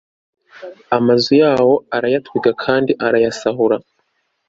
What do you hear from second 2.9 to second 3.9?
arayasahura